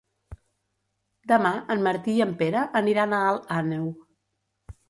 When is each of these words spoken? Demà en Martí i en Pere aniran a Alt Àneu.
Demà 1.33 1.51
en 1.75 1.85
Martí 1.89 2.17
i 2.21 2.25
en 2.27 2.33
Pere 2.41 2.65
aniran 2.83 3.15
a 3.19 3.23
Alt 3.35 3.55
Àneu. 3.63 3.89